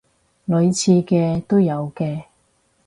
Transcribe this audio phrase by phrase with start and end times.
[0.47, 2.23] 類似嘅都有嘅